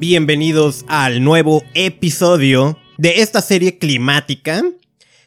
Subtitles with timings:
[0.00, 4.64] bienvenidos al nuevo episodio de esta serie climática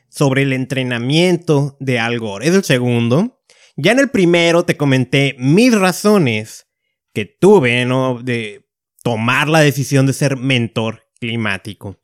[0.09, 2.47] sobre el entrenamiento de Al Gore.
[2.47, 3.39] Es el segundo.
[3.77, 6.65] Ya en el primero te comenté mis razones
[7.13, 8.19] que tuve, ¿no?
[8.23, 8.67] De
[9.03, 11.99] tomar la decisión de ser mentor climático.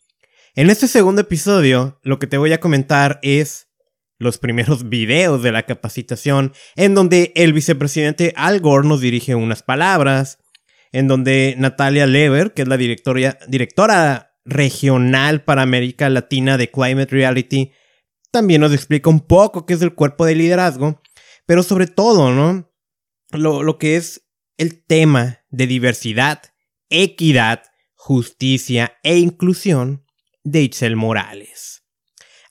[0.53, 3.67] En este segundo episodio, lo que te voy a comentar es
[4.19, 9.63] los primeros videos de la capacitación, en donde el vicepresidente Al Gore nos dirige unas
[9.63, 10.37] palabras,
[10.91, 17.71] en donde Natalia Lever, que es la directora regional para América Latina de Climate Reality,
[18.31, 21.01] también nos explica un poco qué es el cuerpo de liderazgo,
[21.45, 22.71] pero sobre todo, ¿no?
[23.31, 26.41] Lo, lo que es el tema de diversidad,
[26.89, 27.63] equidad,
[27.95, 30.05] justicia e inclusión
[30.43, 31.83] de Itzel Morales.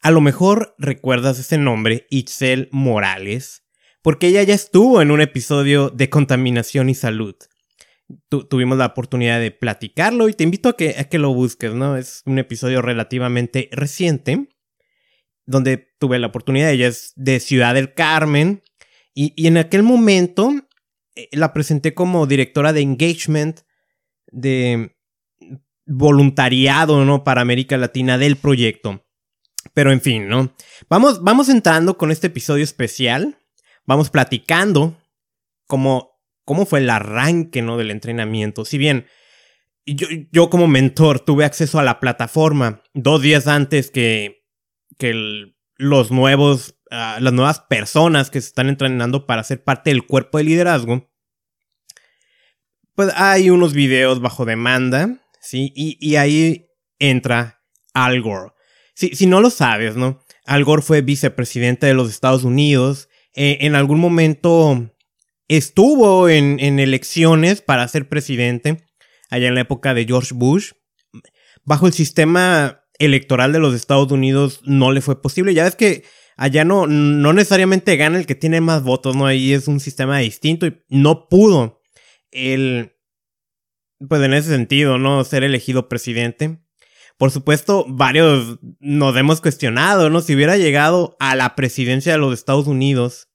[0.01, 3.65] A lo mejor recuerdas ese nombre, Itzel Morales,
[4.03, 7.35] porque ella ya estuvo en un episodio de contaminación y salud.
[8.29, 11.97] Tuvimos la oportunidad de platicarlo y te invito a que, a que lo busques, ¿no?
[11.97, 14.49] Es un episodio relativamente reciente,
[15.47, 18.63] donde tuve la oportunidad, ella es de Ciudad del Carmen,
[19.15, 20.53] y, y en aquel momento
[21.17, 23.61] eh, la presenté como directora de engagement
[24.31, 24.95] de
[25.87, 27.25] voluntariado, ¿no?
[27.25, 29.05] Para América Latina del proyecto.
[29.75, 30.55] Pero en fin, ¿no?
[30.89, 33.39] Vamos, vamos entrando con este episodio especial.
[33.87, 34.97] Vamos platicando
[35.67, 36.18] cómo,
[36.49, 37.77] cómo fue el arranque, ¿no?
[37.77, 38.65] Del entrenamiento.
[38.65, 39.05] Si bien
[39.85, 44.47] yo, yo como mentor tuve acceso a la plataforma dos días antes que,
[44.97, 50.07] que los nuevos, ah, las nuevas personas que se están entrenando para ser parte del
[50.07, 51.13] cuerpo de liderazgo.
[52.95, 55.71] Pues hay unos videos bajo demanda, ¿sí?
[55.77, 57.63] Y, ahí entra
[57.93, 58.53] Al Gore.
[58.95, 60.25] Si, no lo sabes, ¿no?
[60.47, 63.11] Al Gore fue vicepresidente de los Estados Unidos.
[63.35, 64.91] Eh, en algún momento
[65.49, 68.85] estuvo en, elecciones para ser presidente,
[69.31, 70.73] allá en la época de George Bush.
[71.65, 75.55] Bajo el sistema electoral de los Estados Unidos no le fue posible.
[75.55, 76.05] Ya ves que
[76.37, 79.27] allá no, no necesariamente gana el que tiene más votos, ¿no?
[79.27, 81.83] Ahí es un sistema distinto y no pudo
[82.31, 82.93] el,
[84.07, 85.25] pues en ese sentido, ¿no?
[85.25, 86.59] Ser elegido presidente.
[87.17, 90.21] Por supuesto, varios nos hemos cuestionado, ¿no?
[90.21, 93.29] Si hubiera llegado a la presidencia de los Estados Unidos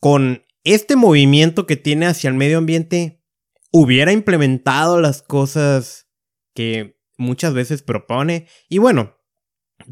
[0.00, 3.22] con este movimiento que tiene hacia el medio ambiente,
[3.70, 6.08] hubiera implementado las cosas
[6.54, 8.48] que muchas veces propone.
[8.68, 9.16] Y bueno,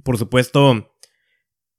[0.03, 0.97] por supuesto,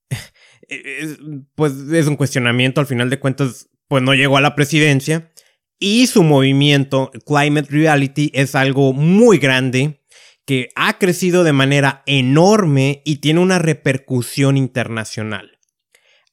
[1.56, 5.32] pues es un cuestionamiento, al final de cuentas, pues no llegó a la presidencia.
[5.78, 10.02] Y su movimiento, Climate Reality, es algo muy grande
[10.46, 15.60] que ha crecido de manera enorme y tiene una repercusión internacional.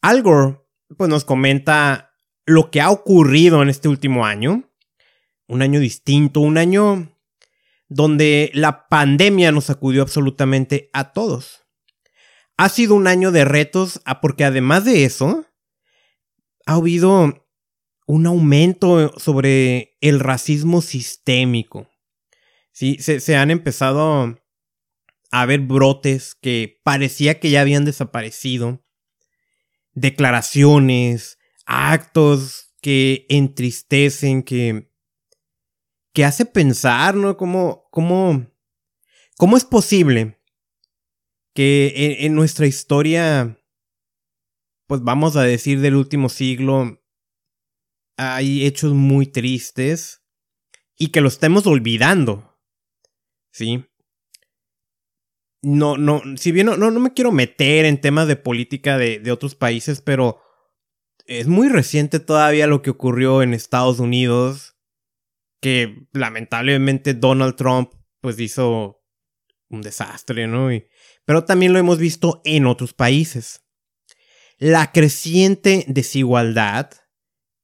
[0.01, 0.61] Al Gore
[0.97, 2.12] pues, nos comenta
[2.47, 4.70] lo que ha ocurrido en este último año,
[5.47, 7.12] un año distinto, un año
[7.88, 11.62] donde la pandemia nos sacudió absolutamente a todos.
[12.56, 15.47] Ha sido un año de retos ah, porque además de eso,
[16.66, 17.47] ha habido
[18.06, 21.88] un aumento sobre el racismo sistémico.
[22.72, 24.38] Sí, se, han empezado
[25.30, 28.82] a ver brotes que parecía que ya habían desaparecido.
[29.94, 34.91] Declaraciones, actos que entristecen, que,
[36.12, 37.37] que hace pensar, ¿no?
[37.37, 38.47] ¿Cómo, cómo,
[39.37, 40.41] cómo es posible
[41.55, 43.59] que en, nuestra historia,
[44.87, 47.03] pues vamos a decir del último siglo,
[48.17, 50.25] hay hechos muy tristes
[50.97, 52.53] y que lo estemos olvidando?
[53.53, 53.84] ¿sí?
[55.62, 59.31] No, no, si bien no, no, me quiero meter en temas de política de, de
[59.31, 60.41] otros países, pero
[61.27, 64.77] es muy reciente todavía lo que ocurrió en Estados Unidos,
[65.60, 69.03] que lamentablemente Donald Trump pues hizo
[69.69, 70.69] un desastre, ¿no?
[71.25, 73.65] pero también lo hemos visto en otros países.
[74.59, 76.91] La creciente desigualdad,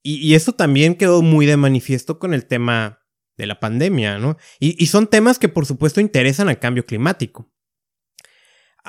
[0.03, 2.99] y, y eso también quedó muy de manifiesto con el tema
[3.39, 4.37] de la pandemia, ¿no?
[4.59, 7.49] Y, son temas que por supuesto interesan al cambio climático.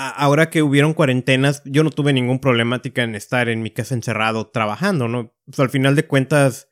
[0.08, 4.49] Ahora que hubieron cuarentenas, yo no tuve ningún problemática en estar en mi casa encerrado
[4.49, 5.35] trabajando, ¿no?
[5.44, 6.69] Pues al final de cuentas,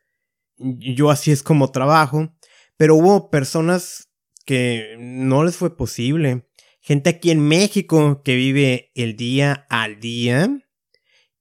[0.57, 2.35] yo así es como trabajo,
[2.77, 4.11] pero hubo personas
[4.47, 6.49] que no les fue posible.
[6.81, 10.49] Gente aquí en México que vive el día al día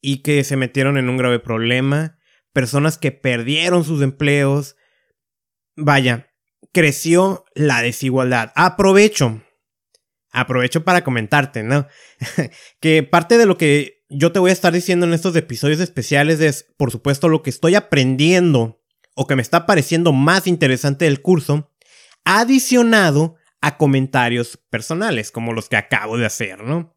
[0.01, 2.17] y que se metieron en un grave problema.
[2.51, 4.75] Personas que perdieron sus empleos.
[5.75, 6.33] Vaya,
[6.73, 8.51] creció la desigualdad.
[8.55, 9.41] Aprovecho,
[10.39, 11.87] aprovecho para comentarte, ¿no?
[12.79, 16.39] que parte de lo que yo te voy a estar diciendo en estos episodios especiales
[16.39, 18.81] es, por supuesto, lo que estoy aprendiendo
[19.15, 21.71] o que me está pareciendo más interesante del curso
[22.23, 26.95] adicionado a comentarios personales, como los que acabo de hacer, ¿no?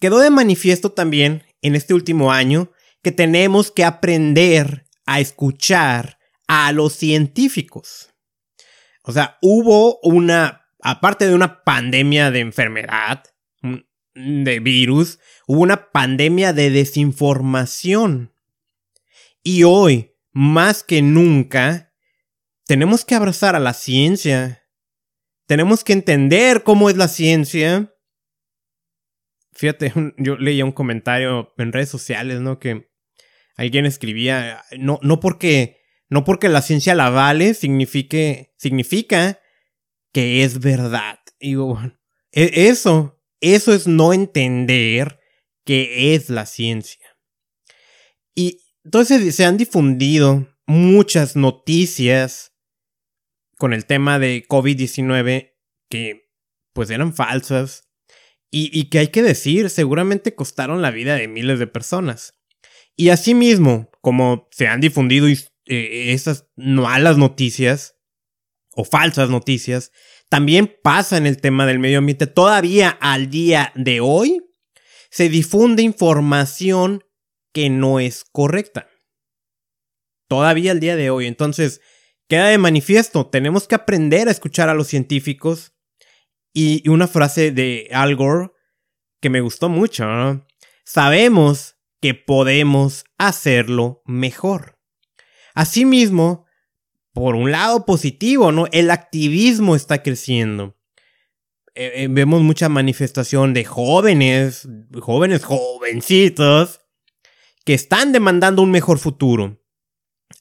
[0.00, 2.72] Quedó de manifiesto también en este último año
[3.02, 8.10] que tenemos que aprender a escuchar a los científicos.
[9.04, 13.24] O sea, hubo una, aparte de una pandemia de enfermedad,
[14.14, 18.34] de virus, hubo una pandemia de desinformación.
[19.42, 21.94] Y hoy, más que nunca,
[22.66, 24.64] tenemos que abrazar a la ciencia.
[25.46, 27.94] Tenemos que entender cómo es la ciencia.
[29.52, 32.58] Fíjate, yo leía un comentario en redes sociales, ¿no?
[32.58, 32.90] Que
[33.56, 39.41] alguien escribía, no, no porque, no porque la ciencia la vale, signifique, significa
[40.12, 41.18] que es verdad.
[41.40, 41.80] Y digo,
[42.30, 45.20] e, eso, eso es no entender
[45.64, 47.06] qué es la ciencia.
[48.34, 52.52] Y entonces se han difundido muchas noticias
[53.58, 55.54] con el tema de COVID-19
[55.88, 56.30] que
[56.72, 57.88] pues eran falsas
[58.54, 62.38] y, que hay que decir, seguramente costaron la vida de miles de personas.
[62.96, 67.91] Y asimismo, como se han difundido eh, esas malas noticias
[68.74, 69.92] o falsas noticias,
[70.28, 72.26] también pasa en el tema del medio ambiente.
[72.26, 74.42] Todavía al día de hoy
[75.10, 77.04] se difunde información
[77.52, 78.88] que no es correcta.
[80.28, 81.26] Todavía al día de hoy.
[81.26, 81.82] Entonces,
[82.28, 85.74] queda de manifiesto, tenemos que aprender a escuchar a los científicos.
[86.54, 88.52] Y una frase de Al Gore
[89.20, 90.04] que me gustó mucho.
[90.84, 94.78] Sabemos que podemos hacerlo mejor.
[95.54, 96.46] Asimismo,
[97.12, 98.66] por un lado positivo, ¿no?
[98.72, 100.76] El activismo está creciendo.
[101.74, 104.68] Eh, eh, vemos mucha manifestación de jóvenes,
[105.00, 106.80] jóvenes jovencitos,
[107.64, 109.62] que están demandando un mejor futuro.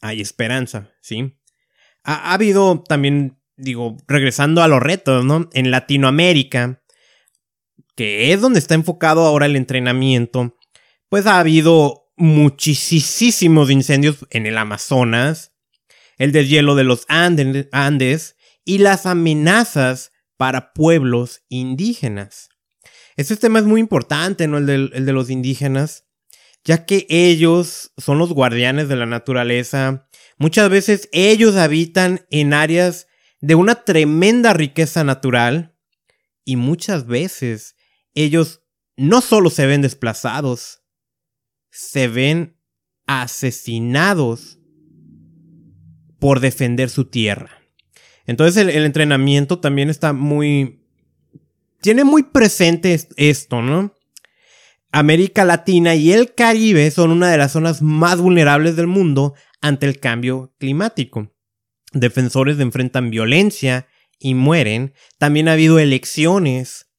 [0.01, 1.37] Hay esperanza, ¿sí?
[2.03, 5.49] Ha, ha habido también, digo, regresando a los retos, ¿no?
[5.53, 6.83] En Latinoamérica,
[7.95, 10.57] que es donde está enfocado ahora el entrenamiento,
[11.09, 15.50] pues ha habido muchísimos incendios en el Amazonas,
[16.17, 22.49] el deshielo de los Andes y las amenazas para pueblos indígenas.
[23.15, 24.57] Este tema es muy importante, ¿no?
[24.57, 26.05] El de, el de los indígenas,
[26.63, 30.07] ya que ellos son los guardianes de la naturaleza.
[30.37, 33.07] Muchas veces ellos habitan en áreas
[33.41, 35.75] de una tremenda riqueza natural
[36.45, 37.75] y muchas veces
[38.13, 38.61] ellos
[38.97, 40.83] no solo se ven desplazados,
[41.69, 42.57] se ven
[43.07, 44.60] asesinados
[46.21, 47.49] por defender su tierra.
[48.27, 50.85] Entonces el, entrenamiento también está muy...
[51.81, 53.95] Tiene muy presente esto, ¿no?
[54.91, 59.87] América Latina y el Caribe son una de las zonas más vulnerables del mundo ante
[59.87, 61.33] el cambio climático.
[61.91, 63.87] Defensores enfrentan violencia
[64.19, 64.93] y mueren.
[65.17, 66.91] También ha habido elecciones.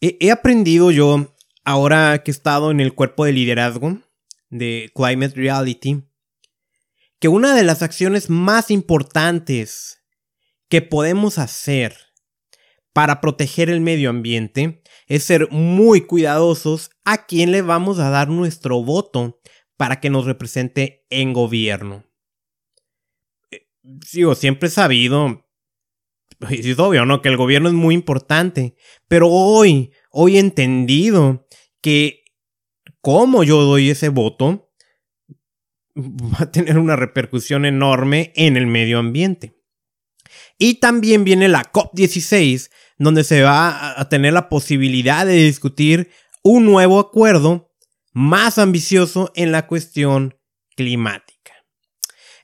[0.00, 3.98] he aprendido yo ahora que he estado en el cuerpo de liderazgo
[4.48, 6.02] de Climate Reality,
[7.24, 10.04] que una de las acciones más importantes
[10.68, 11.96] que podemos hacer
[12.92, 18.28] para proteger el medio ambiente es ser muy cuidadosos a quién le vamos a dar
[18.28, 19.40] nuestro voto
[19.78, 22.04] para que nos represente en gobierno.
[23.82, 25.48] Digo, eh, siempre he sabido,
[26.50, 27.22] es obvio, ¿no?
[27.22, 28.76] Que el gobierno es muy importante,
[29.08, 31.46] pero hoy hoy he entendido
[31.80, 32.22] que
[33.00, 34.73] como yo doy ese voto
[36.34, 39.60] va a tener una repercusión enorme en el medio ambiente.
[40.58, 46.10] Y también viene la COP16, donde se va a tener la posibilidad de discutir
[46.42, 47.72] un nuevo acuerdo
[48.12, 50.38] más ambicioso en la cuestión
[50.76, 51.34] climática.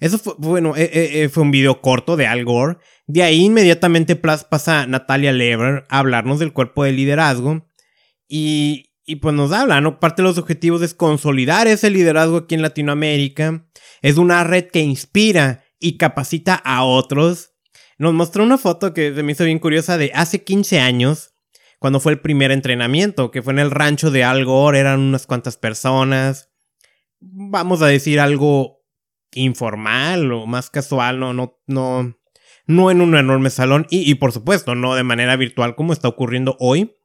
[0.00, 2.78] Eso fue, bueno, eh, eh, eh, fue un video corto de Al Gore.
[3.06, 7.68] De ahí inmediatamente pasa Natalia Lever a hablarnos del cuerpo de liderazgo
[8.26, 9.98] y, y pues nos habla, ¿no?
[9.98, 13.66] Parte de los objetivos es consolidar ese liderazgo aquí en Latinoamérica.
[14.02, 17.50] Es una red que inspira y capacita a otros.
[17.98, 21.34] Nos mostró una foto que se me hizo bien curiosa de hace 15 años,
[21.80, 25.26] cuando fue el primer entrenamiento, que fue en el rancho de Al Gore, eran unas
[25.26, 26.52] cuantas personas.
[27.18, 28.84] Vamos a decir algo
[29.32, 32.16] informal o más casual, no, no, no,
[32.66, 36.06] no en un enorme salón y, y por supuesto no de manera virtual como está
[36.06, 36.96] ocurriendo hoy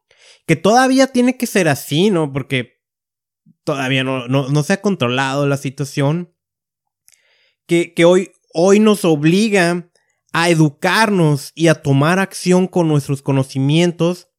[0.46, 2.32] que todavía tiene que ser así, ¿no?
[2.32, 2.84] Porque
[3.64, 6.34] todavía no, no, se ha controlado la situación.
[7.68, 9.90] Que, que hoy, hoy nos obliga
[10.34, 14.30] a educarnos y a tomar acción con nuestros conocimientos,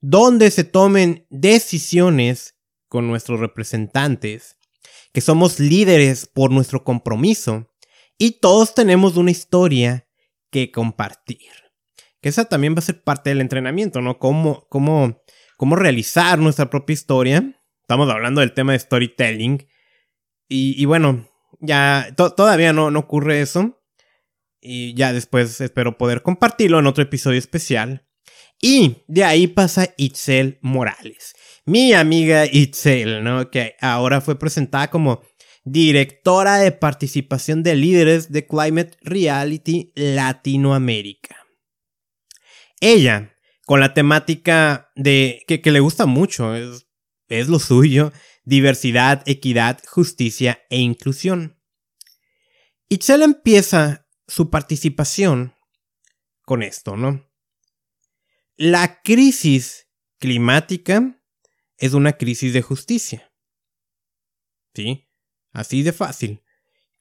[0.00, 2.56] donde se tomen decisiones
[2.88, 4.56] con nuestros representantes,
[5.12, 7.70] que somos líderes por nuestro compromiso
[8.18, 10.08] y todos tenemos una historia
[10.50, 11.50] que compartir.
[12.20, 14.18] que esa también va a ser parte del entrenamiento, ¿no?
[15.62, 17.56] Cómo realizar nuestra propia historia.
[17.82, 19.64] Estamos hablando del tema de storytelling.
[20.48, 21.28] Y, bueno,
[21.60, 23.80] ya todavía no, no ocurre eso.
[24.60, 28.08] Y ya después espero poder compartirlo en otro episodio especial.
[28.60, 31.32] Y de ahí pasa Itzel Morales.
[31.64, 33.48] Mi amiga Itzel, ¿no?
[33.52, 35.22] Que ahora fue presentada como
[35.62, 41.36] directora de participación de líderes de Climate Reality Latinoamérica.
[42.80, 43.31] Ella,
[43.66, 46.86] con la temática de que, le gusta mucho, es,
[47.28, 48.12] es lo suyo,
[48.44, 51.58] diversidad, equidad, justicia e inclusión.
[52.88, 55.54] Itzel empieza su participación
[56.44, 57.30] con esto, ¿no?
[58.56, 59.88] La crisis
[60.18, 61.20] climática
[61.78, 63.32] es una crisis de justicia.
[64.74, 65.08] ¿Sí?
[65.52, 66.42] Así de fácil.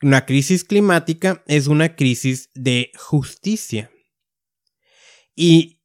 [0.01, 3.91] Una crisis climática es una crisis de justicia.
[5.36, 5.80] Y,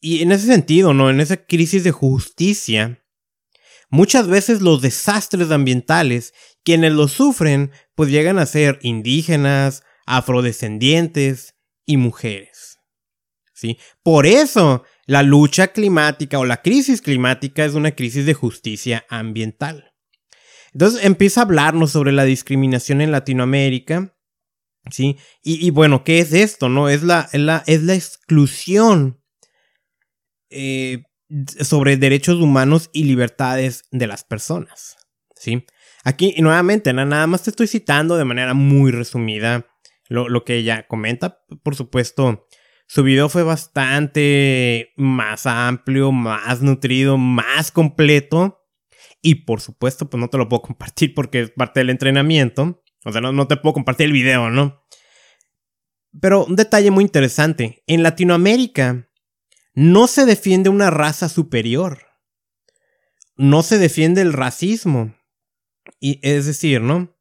[0.00, 1.10] y, en ese sentido, ¿no?
[1.10, 3.02] En esa crisis de justicia,
[3.90, 6.34] muchas veces los desastres ambientales,
[6.64, 11.54] quienes los sufren, pues llegan a ser indígenas, afrodescendientes
[11.86, 12.78] y mujeres.
[13.54, 13.78] ¿Sí?
[14.02, 19.94] Por eso, la lucha climática o la crisis climática es una crisis de justicia ambiental.
[20.72, 24.14] Entonces empieza a hablarnos sobre la discriminación en Latinoamérica.
[24.90, 25.16] ¿Sí?
[25.42, 26.68] Y, bueno, ¿qué es esto?
[26.68, 26.88] ¿No?
[26.88, 29.20] Es la, es la, es la exclusión
[30.50, 31.02] eh,
[31.60, 34.96] sobre derechos humanos y libertades de las personas.
[35.34, 35.64] ¿Sí?
[36.04, 39.66] Aquí, y nuevamente, nada más te estoy citando de manera muy resumida
[40.08, 41.40] lo, lo que ella comenta.
[41.62, 42.46] Por supuesto,
[42.88, 48.62] su video fue bastante más amplio, más nutrido, más completo.
[49.22, 52.82] Y por supuesto, pues no te lo puedo compartir porque es parte del entrenamiento.
[53.04, 54.84] O sea, no, te puedo compartir el video, ¿no?
[56.20, 57.82] Pero un detalle muy interesante.
[57.86, 59.08] En Latinoamérica
[59.76, 62.06] no se defiende una raza superior.
[63.36, 65.14] No se defiende el racismo.
[66.00, 67.14] Y es decir, ¿no?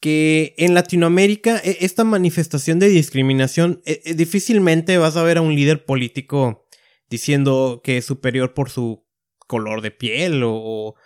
[0.00, 5.42] Que en Latinoamérica e, esta manifestación de discriminación e, e, difícilmente vas a ver a
[5.42, 6.66] un líder político
[7.08, 9.06] diciendo que es superior por su
[9.46, 10.96] color de piel o,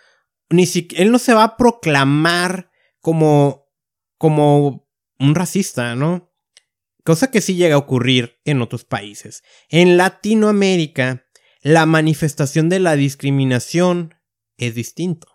[0.48, 2.70] ni siquiera él no se va a proclamar
[3.00, 3.66] como
[4.16, 6.25] como un racista, ¿no?
[7.06, 9.44] Cosa que sí llega a ocurrir en otros países.
[9.68, 11.24] En Latinoamérica,
[11.62, 14.16] la manifestación de la discriminación
[14.56, 15.28] es distinto.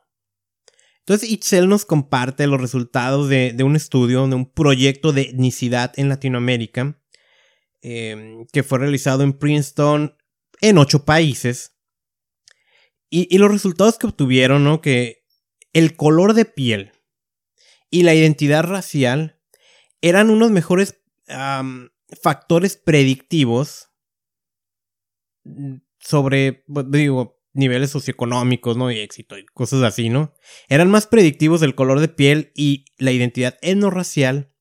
[0.99, 6.09] Entonces, Itzel nos comparte los resultados de, un estudio, de un proyecto de etnicidad en
[6.09, 7.01] Latinoamérica,
[7.81, 10.17] eh, que fue realizado en Princeton
[10.59, 11.77] en ocho países.
[13.09, 14.81] Y, los resultados que obtuvieron, ¿no?
[14.81, 15.23] Que
[15.71, 16.91] el color de piel
[17.89, 19.39] y la identidad racial
[20.01, 21.00] eran unos mejores
[22.21, 23.89] factores predictivos
[25.99, 28.91] sobre, digo, niveles socioeconómicos, ¿no?
[28.91, 30.33] Y éxito y cosas así, ¿no?
[30.69, 34.53] Eran más predictivos del color de piel y la identidad etnorracial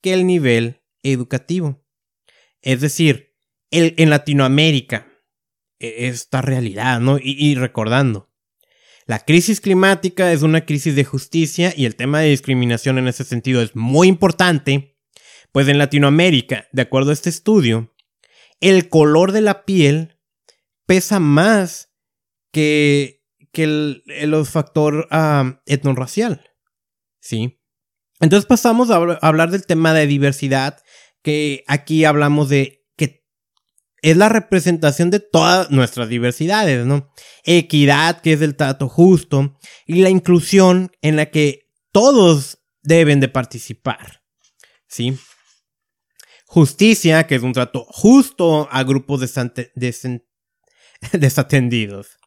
[0.00, 1.84] que el nivel educativo.
[2.60, 3.34] Es decir,
[3.70, 5.06] el, en Latinoamérica,
[5.78, 7.18] e, esta realidad, ¿no?
[7.20, 8.30] Y, recordando,
[9.06, 13.24] la crisis climática es una crisis de justicia y el tema de discriminación en ese
[13.24, 14.93] sentido es muy importante,
[15.54, 17.94] pues en Latinoamérica, de acuerdo a este estudio,
[18.58, 20.18] el color de la piel
[20.84, 21.92] pesa más
[22.50, 24.02] que, que el,
[24.46, 25.06] factor
[25.64, 26.44] etnorracial,
[27.20, 27.60] ¿sí?
[28.18, 30.82] Entonces pasamos a hablar del tema de diversidad,
[31.22, 32.80] que aquí hablamos de
[34.02, 37.10] es la representación de todas nuestras diversidades, ¿no?
[37.44, 39.56] Equidad, que es el trato justo,
[39.86, 44.22] y la inclusión en la que todos deben de participar,
[44.88, 45.16] ¿sí?
[46.54, 49.20] Justicia, que es un trato justo a grupos
[51.12, 52.18] desatendidos,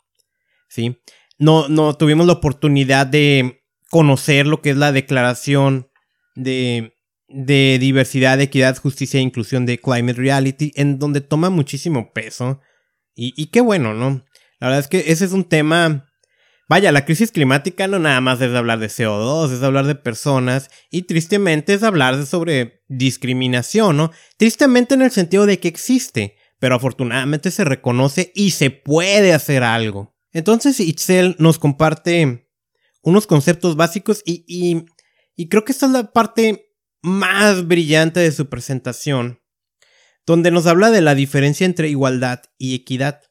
[0.68, 0.98] ¿sí?
[1.40, 5.90] No, no tuvimos la oportunidad de conocer lo que es la declaración
[6.36, 12.62] de de diversidad, equidad, justicia e inclusión de Climate Reality, en donde toma muchísimo peso.
[13.20, 14.24] Y, qué bueno, ¿no?
[14.60, 16.07] La verdad es que ese es un tema...
[16.70, 20.70] Vaya, la crisis climática no nada más es hablar de CO2, es hablar de personas
[20.92, 24.12] y tristemente es hablar sobre discriminación, ¿no?
[24.36, 29.64] Tristemente en el sentido de que existe, pero afortunadamente se reconoce y se puede hacer
[29.64, 30.18] algo.
[30.34, 32.50] Entonces Itzel nos comparte
[33.02, 34.86] unos conceptos básicos y, y,
[35.38, 39.40] y creo que esta es la parte más brillante de su presentación,
[40.26, 43.22] donde nos habla de la diferencia entre igualdad y equidad.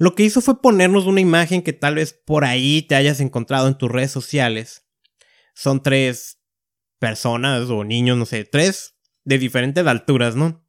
[0.00, 3.68] Lo que hizo fue ponernos una imagen que tal vez por ahí te hayas encontrado
[3.68, 4.84] en tus redes sociales.
[5.54, 6.40] Son tres
[6.98, 10.66] personas o niños, no sé, tres de diferentes alturas, ¿no?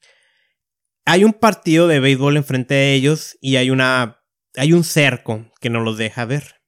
[1.05, 4.23] hay un partido de béisbol enfrente de ellos y hay una
[4.55, 6.61] hay un cerco que no los deja ver.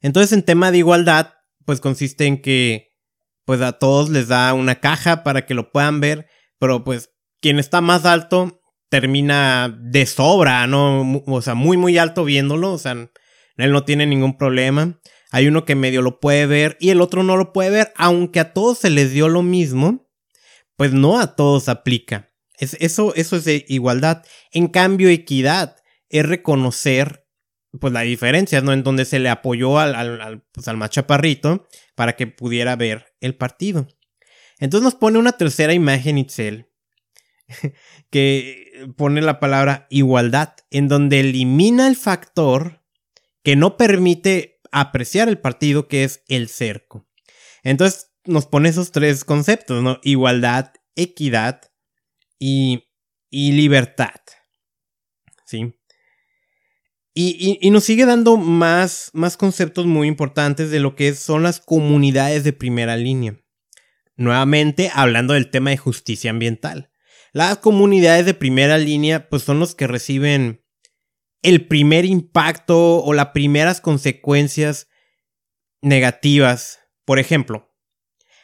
[0.00, 2.96] Entonces, en tema de igualdad, pues consiste en que
[3.44, 7.10] pues a todos les da una caja para que lo puedan ver, pero pues
[7.40, 8.61] quien está más alto
[8.92, 11.22] termina de sobra, ¿no?
[11.26, 15.00] O sea, muy muy alto viéndolo, o sea, él no tiene ningún problema.
[15.30, 18.38] Hay uno que medio lo puede ver y el otro no lo puede ver, aunque
[18.38, 20.10] a todos se les dio lo mismo,
[20.76, 22.34] pues no a todos aplica.
[22.58, 24.26] Es, eso, eso es igualdad.
[24.50, 25.76] En cambio, equidad
[26.10, 27.26] es reconocer
[27.80, 28.74] pues la diferencia, ¿no?
[28.74, 33.36] En donde se le apoyó al, al, pues, al machaparrito para que pudiera ver el
[33.36, 33.88] partido.
[34.58, 36.68] Entonces nos pone una tercera imagen Itzel
[38.10, 42.82] que pone la palabra igualdad, en donde elimina el factor
[43.42, 47.06] que no permite apreciar el partido, que es el cerco.
[47.62, 49.98] Entonces nos pone esos tres conceptos.
[50.02, 51.60] Igualdad, equidad
[52.38, 52.84] y,
[53.30, 54.20] y libertad.
[55.44, 55.74] ¿Sí?
[57.14, 62.42] Y, nos sigue dando más, más conceptos muy importantes de lo que son las comunidades
[62.42, 63.38] de primera línea.
[64.16, 66.90] Nuevamente hablando del tema de justicia ambiental.
[67.32, 70.62] Las comunidades de primera línea pues son los que reciben
[71.40, 74.88] el primer impacto o las primeras consecuencias
[75.80, 76.80] negativas.
[77.04, 77.74] Por ejemplo,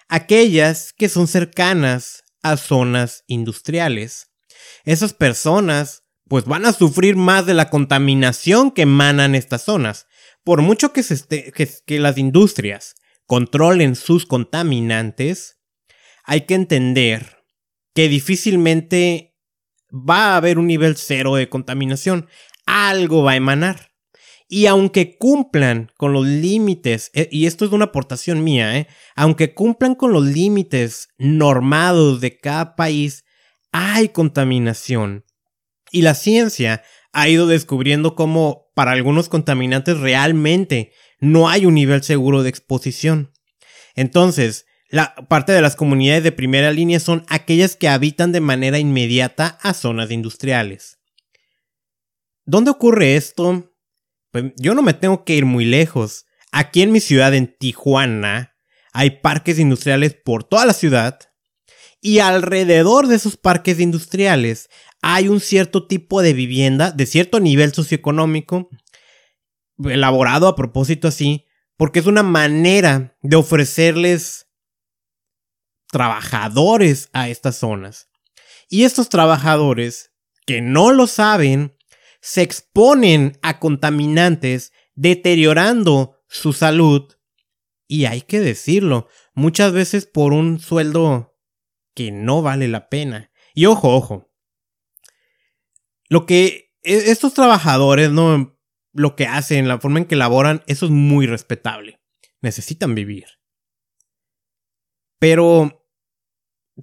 [0.08, 4.30] aquellas que son cercanas a zonas industriales.
[4.84, 10.06] Esas personas pues van a sufrir más de la contaminación que emanan estas zonas.
[10.44, 11.52] Por mucho que, se
[11.84, 12.94] que, las industrias
[13.26, 15.58] controlen sus contaminantes,
[16.24, 17.37] hay que entender
[17.98, 19.36] que difícilmente
[19.90, 22.28] va a haber un nivel cero de contaminación.
[22.64, 23.90] Algo va a emanar.
[24.46, 28.86] Y aunque cumplan con los límites, eh, y esto es una aportación mía, eh,
[29.16, 33.24] aunque cumplan con los límites normados de cada país,
[33.72, 35.24] hay contaminación.
[35.90, 42.04] Y la ciencia ha ido descubriendo cómo para algunos contaminantes realmente no hay un nivel
[42.04, 43.32] seguro de exposición.
[43.96, 48.78] Entonces, la parte de las comunidades de primera línea son aquellas que habitan de manera
[48.78, 50.98] inmediata a zonas industriales.
[52.46, 53.74] ¿Dónde ocurre esto?
[54.30, 56.24] Pues yo no me tengo que ir muy lejos.
[56.50, 58.56] Aquí en mi ciudad, en Tijuana,
[58.92, 61.18] hay parques industriales por toda la ciudad
[62.00, 64.70] y alrededor de esos parques industriales
[65.02, 68.68] hay un cierto tipo de vivienda de cierto nivel socioeconómico,
[69.84, 71.46] elaborado a propósito así,
[71.76, 74.47] porque es una manera de ofrecerles
[75.90, 78.08] trabajadores a estas zonas.
[78.68, 80.12] Y estos trabajadores,
[80.46, 81.76] que no lo saben,
[82.20, 87.14] se exponen a contaminantes, deteriorando su salud.
[87.86, 91.38] Y hay que decirlo, muchas veces por un sueldo
[91.94, 93.30] que no vale la pena.
[93.54, 94.30] Y ojo, ojo,
[96.08, 98.58] lo que e, estos trabajadores, ¿no?
[98.92, 102.00] Lo que hacen, la forma en que laboran, eso es muy respetable.
[102.40, 103.37] Necesitan vivir.
[105.18, 105.86] Pero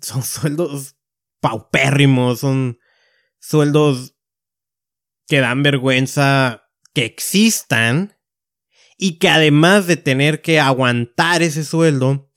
[0.02, 0.98] son sueldos
[1.40, 2.80] paupérrimos, son
[3.40, 4.16] sueldos
[5.28, 8.18] que dan vergüenza que existan
[8.98, 12.32] y que además de tener que aguantar ese sueldo,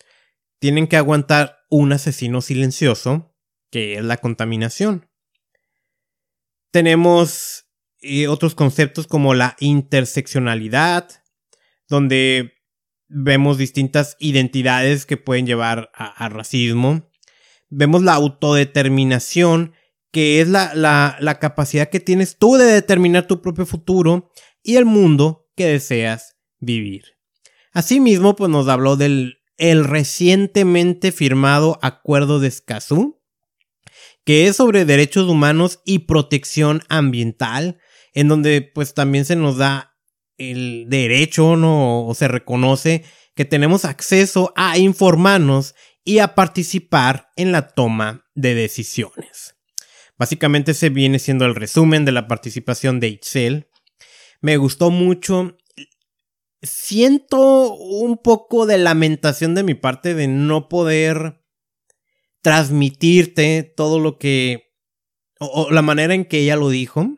[0.58, 3.34] tienen que aguantar un asesino silencioso,
[3.70, 5.08] que es la contaminación.
[6.72, 7.66] Tenemos
[8.00, 11.08] eh, otros conceptos como la interseccionalidad,
[11.88, 12.57] donde
[13.08, 17.10] vemos distintas identidades que pueden llevar a, racismo.
[17.70, 19.72] Vemos la autodeterminación,
[20.10, 24.30] que es la, la, capacidad que tienes tú de determinar tu propio futuro
[24.62, 27.04] y el mundo que deseas vivir.
[27.72, 33.20] Asimismo, pues nos habló del el recientemente firmado Acuerdo de Escazú,
[34.24, 37.78] que es sobre derechos humanos y protección ambiental,
[38.14, 39.87] en donde pues también se nos da
[40.38, 42.06] el derecho, ¿no?
[42.06, 45.74] O se reconoce que tenemos acceso a informarnos
[46.04, 49.56] y a participar en la toma de decisiones.
[50.18, 53.68] Básicamente se viene siendo el resumen de la participación de Itzel.
[54.40, 55.56] Me gustó mucho.
[56.62, 61.44] Siento un poco de lamentación de mi parte de no poder
[62.42, 64.72] transmitirte todo lo que...
[65.38, 67.14] O, la manera en que ella lo dijo.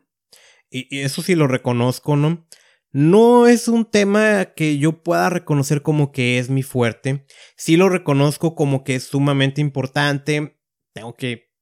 [0.70, 2.46] Y, eso sí lo reconozco, ¿no?
[2.92, 7.24] No es un tema que yo pueda reconocer como que es mi fuerte.
[7.56, 10.60] Sí lo reconozco como que es sumamente importante.
[10.92, 11.52] Tengo que,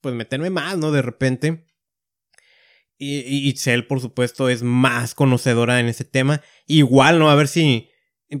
[0.00, 0.92] pues, meterme más, ¿no?
[0.92, 1.66] De repente.
[2.96, 6.42] Y, y Itzel, por supuesto, es más conocedora en ese tema.
[6.66, 7.30] Igual, ¿no?
[7.30, 7.88] A ver si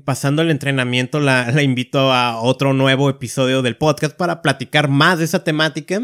[0.00, 5.26] pasando el entrenamiento, la, invito a otro nuevo episodio del podcast para platicar más de
[5.26, 6.00] esa temática.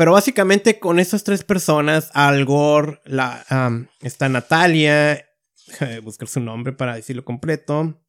[0.00, 3.44] Pero básicamente con esas tres personas, Al Gore, la,
[4.00, 5.28] está Natalia,
[6.02, 8.02] buscar su nombre para decirlo completo.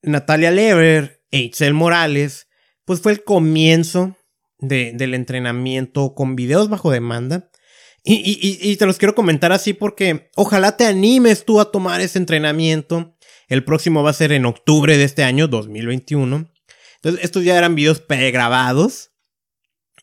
[0.00, 2.46] Natalia Lever, Eichel Morales,
[2.84, 4.16] pues fue el comienzo
[4.60, 7.50] del entrenamiento con videos bajo demanda.
[8.04, 13.16] Y, te los quiero comentar así porque ojalá te animes tú a tomar ese entrenamiento.
[13.48, 16.48] El próximo va a ser en octubre de este año, 2021.
[16.94, 19.10] Entonces, estos ya eran videos pregrabados.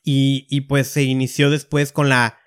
[0.08, 2.38] Y, pues se inició después con la...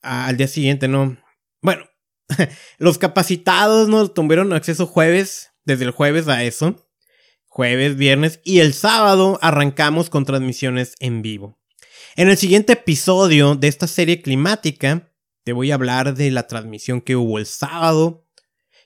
[0.00, 1.18] al día siguiente, ¿no?
[1.60, 1.84] Bueno,
[2.78, 6.88] los capacitados nos tuvieron acceso jueves, desde el jueves a eso.
[7.46, 11.60] Jueves, viernes y el sábado arrancamos con transmisiones en vivo.
[12.16, 15.12] En el siguiente episodio de esta serie climática,
[15.44, 18.26] te voy a hablar de la transmisión que hubo el sábado,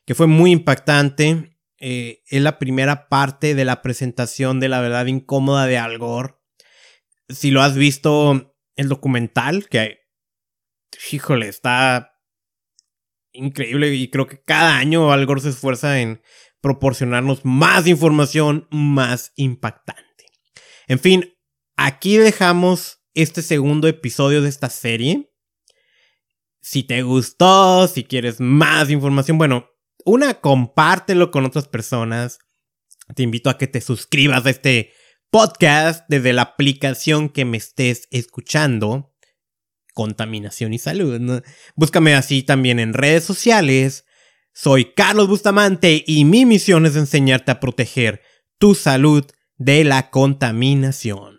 [0.05, 1.57] que fue muy impactante.
[1.79, 6.36] Eh, es la primera parte de la presentación de la verdad incómoda de Al Gore.
[7.29, 9.99] Si lo has visto, el documental, que,
[11.11, 12.12] híjole, está
[13.33, 16.23] increíble y creo que cada año Al Gore se esfuerza en
[16.61, 20.27] proporcionarnos más información más impactante.
[20.89, 21.35] En fin,
[21.77, 25.33] aquí dejamos este segundo episodio de esta serie.
[26.61, 29.69] Si te gustó, si quieres más información, bueno,
[30.05, 32.39] una, compártelo con otras personas.
[33.15, 34.93] Te invito a que te suscribas a este
[35.31, 39.15] podcast desde la aplicación que me estés escuchando.
[39.95, 41.43] Contaminación y salud.
[41.75, 44.07] Búscame así también en redes sociales
[44.59, 48.23] soy Carlos Bustamante y mi misión es enseñarte a proteger
[48.57, 49.23] tu salud
[49.59, 51.36] de la contaminación.